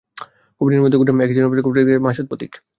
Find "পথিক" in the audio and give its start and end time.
2.31-2.51